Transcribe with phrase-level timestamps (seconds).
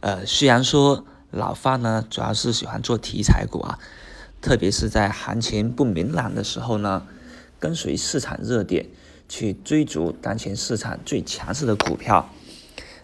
[0.00, 3.78] 呃，虽然说老范呢主要是喜欢做题材股啊，
[4.40, 7.06] 特别是在行情不明朗的时候呢，
[7.58, 8.86] 跟随市场热点
[9.28, 12.30] 去追逐当前市场最强势的股票。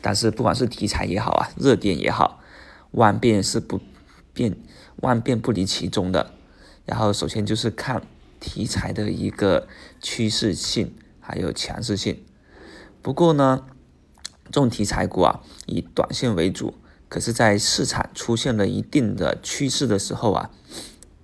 [0.00, 2.40] 但是不管是题材也好啊，热点也好，
[2.92, 3.80] 万变是不
[4.32, 4.56] 变，
[4.96, 6.30] 万变不离其宗的。
[6.84, 8.02] 然后首先就是看
[8.38, 9.66] 题材的一个
[10.00, 12.22] 趋势性，还有强势性。
[13.02, 13.66] 不过呢，
[14.46, 16.74] 这种题材股啊，以短线为主。
[17.08, 20.50] 可是，在市场出现了一定的趋势的时候啊，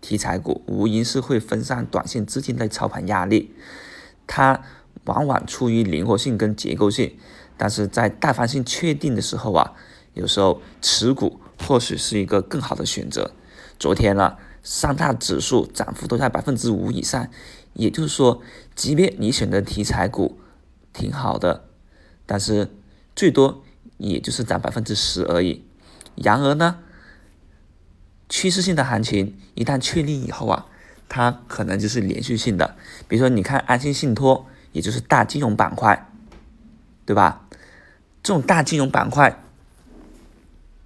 [0.00, 3.52] 题材股无疑是会分散短线资金的操盘压力。
[4.26, 4.62] 它
[5.04, 7.16] 往往出于灵活性跟结构性，
[7.56, 9.72] 但是在大方向确定的时候啊，
[10.14, 13.32] 有时候持股或许是一个更好的选择。
[13.78, 17.28] 昨天呢，三大指数涨幅都在百分之五以上，
[17.72, 18.40] 也就是说，
[18.76, 20.38] 即便你选的题材股
[20.92, 21.64] 挺好的。
[22.24, 22.70] 但是
[23.14, 23.62] 最多
[23.98, 25.64] 也就是涨百分之十而已。
[26.16, 26.78] 然而呢，
[28.28, 30.66] 趋势性的行情一旦确立以后啊，
[31.08, 32.76] 它可能就是连续性的。
[33.08, 36.08] 比如说，你看安信信托，也就是大金融板块，
[37.04, 37.46] 对吧？
[38.22, 39.42] 这种大金融板块，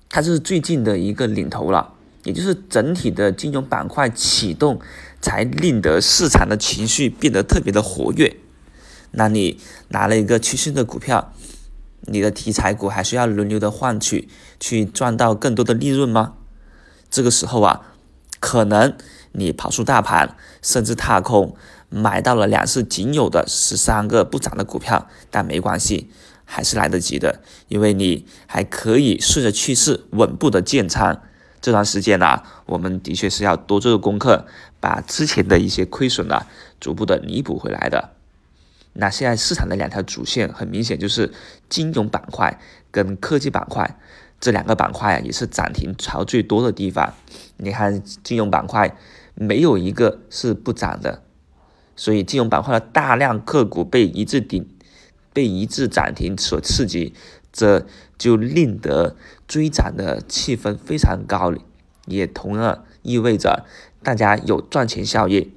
[0.09, 4.81] 它就是最近的一个领头了，也就是整体的金融板块启动，
[5.21, 8.37] 才令得市场的情绪变得特别的活跃。
[9.13, 11.33] 那你拿了一个趋势的股票，
[12.07, 16.35] 你的题材股还需要轮流的换取，去赚到更多的利润吗？
[17.11, 17.83] 这个时候啊，
[18.41, 18.97] 可能
[19.33, 21.57] 你跑出大盘，甚至踏空，
[21.89, 26.11] 买到了两市仅有的十三个不涨的股票，但没关系，
[26.45, 31.23] 还是来得及的，因为你还可以顺着趋势稳步的建仓。
[31.61, 34.47] 这段时间呢，我们的确是要多做功课，
[34.79, 36.47] 把之前的一些亏损呢，
[36.81, 38.16] 逐步的弥补回来的。
[38.99, 41.31] 那现在市场的两条主线很明显就是
[41.69, 42.59] 金融板块
[42.91, 43.99] 跟科技板块
[44.41, 47.13] 这两个板块啊，也是涨停潮最多的地方。
[47.59, 48.97] 你看金融板块
[49.35, 51.23] 没有一个是不涨的，
[51.95, 54.67] 所以金融板块的大量个股被一致顶、
[55.35, 57.13] 被一致涨停所刺激，
[57.53, 57.87] 这
[58.17, 59.15] 就令得
[59.47, 61.53] 追涨的气氛非常高，
[62.07, 63.67] 也同样意味着
[64.03, 65.53] 大家有赚钱效应。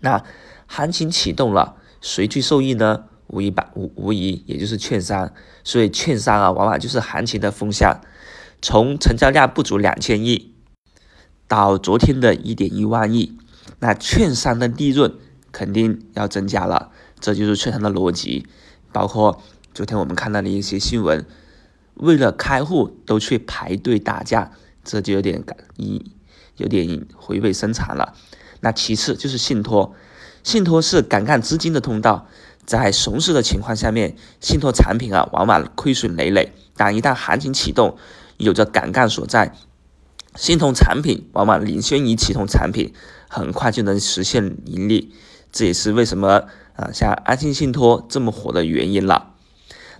[0.00, 0.24] 那
[0.66, 1.76] 行情启动了。
[2.02, 3.04] 谁去受益呢？
[3.28, 5.32] 无疑吧，无无疑，也就是券商。
[5.64, 7.98] 所以券商啊，往往就是行情的风向。
[8.60, 10.54] 从成交量不足两千亿，
[11.48, 13.38] 到昨天的一点一万亿，
[13.78, 15.14] 那券商的利润
[15.50, 16.90] 肯定要增加了。
[17.18, 18.46] 这就是券商的逻辑。
[18.92, 19.40] 包括
[19.72, 21.24] 昨天我们看到的一些新闻，
[21.94, 24.52] 为了开户都去排队打架，
[24.84, 26.12] 这就有点感一
[26.58, 28.14] 有点回味生产了。
[28.60, 29.94] 那其次就是信托。
[30.42, 32.26] 信托是杠杆资金的通道，
[32.66, 37.96] 在熊市的情况下面，信托产品啊往往亏损累累，但一旦行情启动，
[38.38, 39.54] 有着杠杆所在，
[40.34, 42.92] 信托产品往往领先于启动产品，
[43.28, 45.14] 很快就能实现盈利。
[45.52, 46.44] 这也是为什么
[46.74, 49.34] 啊像安信信托这么火的原因了。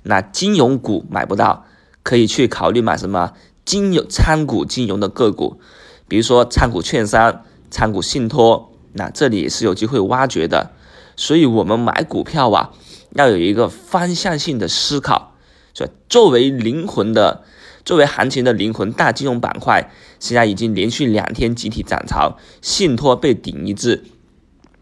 [0.03, 1.67] 那金融股买不到，
[2.03, 5.61] 可以去考虑买什么金融参股金融的个股，
[6.09, 8.72] 比如说参股券商、参股信托。
[8.95, 10.71] 那这里也是有机会挖掘的，
[11.17, 12.73] 所以我们买股票啊，
[13.13, 15.35] 要有一个方向性的思考。
[15.73, 17.45] 所以作为灵魂的，
[17.85, 24.05] 作为行情的灵魂，大金融板块现在已经连续两天集体涨潮，信托被顶一致，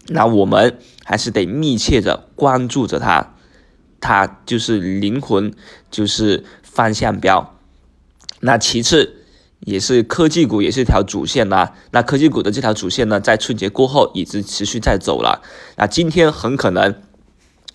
[0.08, 3.34] 那我们还是得密切的关注着它，
[4.00, 5.54] 它就是灵魂，
[5.90, 7.56] 就是方向标。
[8.40, 9.18] 那其次。
[9.60, 11.72] 也是科技股，也是一条主线呐。
[11.90, 15.42] 那科技股的这条主线呢，在春节过后已经持续在走了。
[15.76, 17.02] 那今天很可能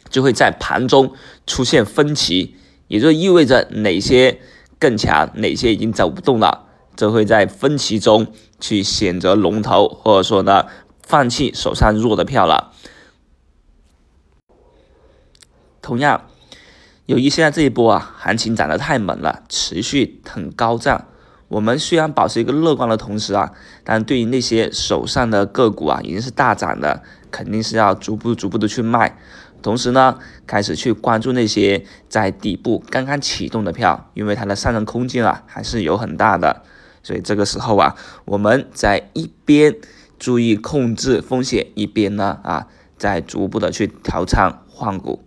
[0.09, 1.13] 就会在盘中
[1.45, 2.55] 出现分歧，
[2.87, 4.39] 也就意味着哪些
[4.79, 8.27] 更强，哪些已经走不动了，这会在分歧中
[8.59, 10.65] 去选择龙头，或者说呢，
[11.03, 12.71] 放弃手上弱的票了。
[15.83, 16.29] 同样，
[17.05, 21.09] 由于现在这一波啊，行情涨得太猛了，持续很高涨。
[21.47, 23.51] 我们虽然保持一个乐观的同时啊，
[23.83, 29.17] 但对于那些手上的个股啊，已经是大涨的，肯定是要逐步逐步的去卖。
[29.61, 36.63] 同时呢，开始去关注那些在底部刚刚启动的票，因为它的上升空间啊还是有很大的。
[37.01, 37.95] 所以这个时候啊，
[38.25, 39.75] 我们在一边
[40.17, 42.67] 注意控制风险，一边呢啊，
[42.97, 45.23] 在逐步的去调仓换股。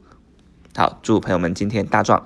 [0.76, 2.22] 好，祝朋友们今天大赚！